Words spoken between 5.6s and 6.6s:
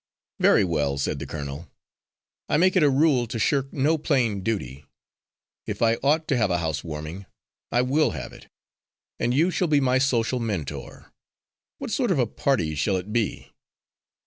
If I ought to have a